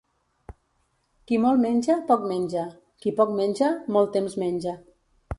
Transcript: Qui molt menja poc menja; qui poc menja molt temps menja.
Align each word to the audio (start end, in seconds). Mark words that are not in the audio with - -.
Qui 1.31 1.37
molt 1.43 1.61
menja 1.65 1.97
poc 2.07 2.25
menja; 2.31 2.63
qui 3.03 3.13
poc 3.19 3.35
menja 3.41 3.69
molt 3.97 4.11
temps 4.17 4.39
menja. 4.45 4.75